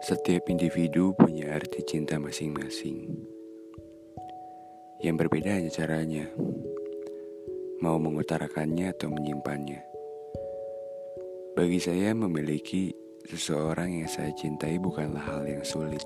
Setiap 0.00 0.48
individu 0.48 1.12
punya 1.12 1.52
arti 1.52 1.84
cinta 1.84 2.16
masing-masing. 2.16 3.04
Yang 5.04 5.16
berbeda 5.20 5.60
hanya 5.60 5.68
caranya, 5.68 6.24
mau 7.84 8.00
mengutarakannya 8.00 8.96
atau 8.96 9.12
menyimpannya. 9.12 9.84
Bagi 11.52 11.76
saya, 11.84 12.16
memiliki 12.16 12.96
seseorang 13.28 14.00
yang 14.00 14.08
saya 14.08 14.32
cintai 14.32 14.80
bukanlah 14.80 15.20
hal 15.20 15.44
yang 15.44 15.60
sulit. 15.68 16.00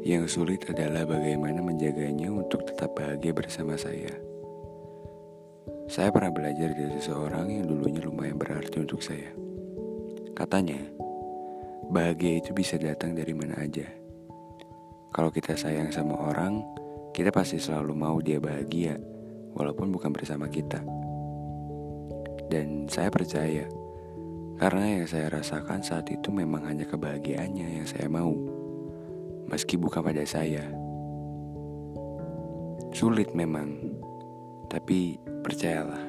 Yang 0.00 0.40
sulit 0.40 0.64
adalah 0.72 1.04
bagaimana 1.04 1.60
menjaganya 1.60 2.32
untuk 2.32 2.64
tetap 2.64 2.96
bahagia 2.96 3.36
bersama 3.36 3.76
saya. 3.76 4.08
Saya 5.92 6.08
pernah 6.08 6.32
belajar 6.32 6.72
dari 6.72 6.96
seseorang 6.96 7.60
yang 7.60 7.68
dulunya 7.68 8.00
lumayan 8.00 8.40
berarti 8.40 8.80
untuk 8.80 9.04
saya. 9.04 9.36
Katanya, 10.32 10.96
Bahagia 11.86 12.42
itu 12.42 12.50
bisa 12.50 12.74
datang 12.82 13.14
dari 13.14 13.30
mana 13.30 13.62
aja. 13.62 13.86
Kalau 15.14 15.30
kita 15.30 15.54
sayang 15.54 15.94
sama 15.94 16.18
orang, 16.18 16.66
kita 17.14 17.30
pasti 17.30 17.62
selalu 17.62 17.94
mau 17.94 18.18
dia 18.18 18.42
bahagia, 18.42 18.98
walaupun 19.54 19.94
bukan 19.94 20.10
bersama 20.10 20.50
kita. 20.50 20.82
Dan 22.50 22.90
saya 22.90 23.06
percaya, 23.06 23.70
karena 24.58 24.98
yang 24.98 25.06
saya 25.06 25.30
rasakan 25.30 25.86
saat 25.86 26.10
itu 26.10 26.34
memang 26.34 26.66
hanya 26.66 26.90
kebahagiaannya 26.90 27.78
yang 27.78 27.86
saya 27.86 28.10
mau, 28.10 28.34
meski 29.46 29.78
bukan 29.78 30.02
pada 30.02 30.26
saya. 30.26 30.66
Sulit 32.90 33.30
memang, 33.30 33.78
tapi 34.66 35.22
percayalah, 35.46 36.02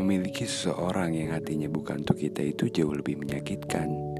memiliki 0.00 0.48
seseorang 0.48 1.12
yang 1.12 1.36
hatinya 1.36 1.68
bukan 1.68 2.00
untuk 2.00 2.16
kita 2.16 2.40
itu 2.48 2.72
jauh 2.72 2.96
lebih 2.96 3.20
menyakitkan 3.20 4.15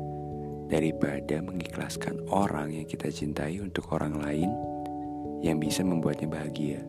daripada 0.66 1.38
mengikhlaskan 1.42 2.26
orang 2.30 2.74
yang 2.74 2.86
kita 2.86 3.10
cintai 3.10 3.62
untuk 3.62 3.86
orang 3.94 4.18
lain 4.18 4.50
yang 5.44 5.62
bisa 5.62 5.86
membuatnya 5.86 6.26
bahagia. 6.26 6.82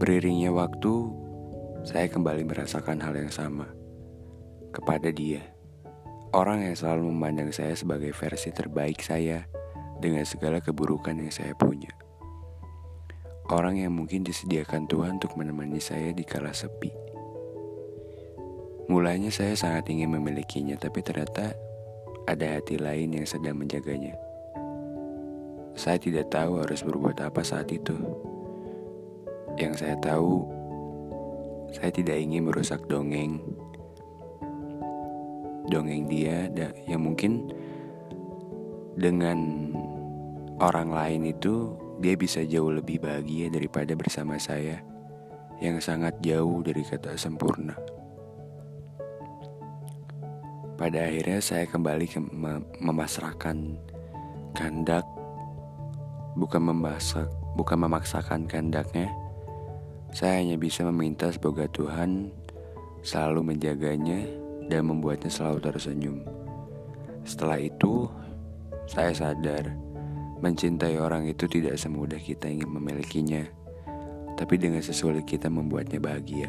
Beriringnya 0.00 0.48
waktu, 0.48 1.12
saya 1.84 2.08
kembali 2.08 2.48
merasakan 2.48 3.04
hal 3.04 3.12
yang 3.12 3.28
sama 3.28 3.68
kepada 4.72 5.12
dia. 5.12 5.44
Orang 6.30 6.62
yang 6.64 6.78
selalu 6.78 7.10
memandang 7.10 7.50
saya 7.50 7.74
sebagai 7.74 8.14
versi 8.14 8.54
terbaik 8.54 9.02
saya 9.02 9.44
dengan 10.00 10.24
segala 10.24 10.62
keburukan 10.62 11.18
yang 11.18 11.28
saya 11.28 11.52
punya. 11.52 11.92
Orang 13.50 13.82
yang 13.82 13.92
mungkin 13.92 14.22
disediakan 14.22 14.86
Tuhan 14.86 15.18
untuk 15.18 15.34
menemani 15.34 15.82
saya 15.82 16.14
di 16.14 16.22
kala 16.22 16.54
sepi. 16.54 17.09
Mulanya 18.90 19.30
saya 19.30 19.54
sangat 19.54 19.86
ingin 19.86 20.10
memilikinya, 20.10 20.74
tapi 20.74 20.98
ternyata 20.98 21.54
ada 22.26 22.58
hati 22.58 22.74
lain 22.74 23.14
yang 23.14 23.22
sedang 23.22 23.54
menjaganya. 23.54 24.18
Saya 25.78 25.94
tidak 26.02 26.26
tahu 26.34 26.58
harus 26.58 26.82
berbuat 26.82 27.22
apa 27.22 27.38
saat 27.46 27.70
itu. 27.70 27.94
Yang 29.54 29.86
saya 29.86 29.94
tahu, 30.02 30.42
saya 31.70 31.94
tidak 31.94 32.18
ingin 32.18 32.50
merusak 32.50 32.82
dongeng. 32.90 33.38
Dongeng 35.70 36.10
dia 36.10 36.50
yang 36.90 37.06
mungkin 37.06 37.46
dengan 38.98 39.70
orang 40.58 40.90
lain 40.90 41.30
itu 41.30 41.78
dia 42.02 42.18
bisa 42.18 42.42
jauh 42.42 42.74
lebih 42.74 42.98
bahagia 42.98 43.54
daripada 43.54 43.94
bersama 43.94 44.34
saya 44.34 44.82
yang 45.62 45.78
sangat 45.78 46.18
jauh 46.26 46.58
dari 46.66 46.82
kata 46.82 47.14
sempurna. 47.14 47.99
Pada 50.80 51.04
akhirnya 51.04 51.44
saya 51.44 51.68
kembali 51.68 52.08
ke 52.08 52.24
mem 52.24 52.64
memasrahkan 52.80 53.76
kehendak 54.56 55.04
bukan 56.40 56.72
memasak 56.72 57.28
bukan 57.52 57.84
memaksakan 57.84 58.48
kehendaknya. 58.48 59.12
Saya 60.16 60.40
hanya 60.40 60.56
bisa 60.56 60.80
meminta 60.88 61.28
semoga 61.28 61.68
Tuhan 61.68 62.32
selalu 63.04 63.52
menjaganya 63.52 64.24
dan 64.72 64.88
membuatnya 64.88 65.28
selalu 65.28 65.68
tersenyum. 65.68 66.24
Setelah 67.28 67.60
itu, 67.60 68.08
saya 68.88 69.12
sadar 69.12 69.76
mencintai 70.40 70.96
orang 70.96 71.28
itu 71.28 71.44
tidak 71.44 71.76
semudah 71.76 72.16
kita 72.16 72.48
ingin 72.48 72.72
memilikinya, 72.72 73.44
tapi 74.40 74.56
dengan 74.56 74.80
sesulit 74.80 75.28
kita 75.28 75.52
membuatnya 75.52 76.00
bahagia. 76.00 76.48